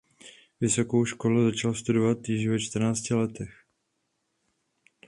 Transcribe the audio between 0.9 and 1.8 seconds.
školu začal